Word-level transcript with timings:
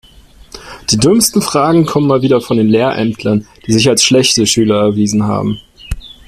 Die 0.89 0.97
dümmsten 0.97 1.43
Fragen 1.43 1.85
kommen 1.85 2.07
mal 2.07 2.23
wieder 2.23 2.41
von 2.41 2.57
den 2.57 2.67
Lehrämtlern, 2.69 3.45
die 3.67 3.73
sich 3.73 3.87
als 3.87 4.03
schlechte 4.03 4.47
Schüler 4.47 4.81
erwiesen 4.81 5.25
haben. 5.25 5.61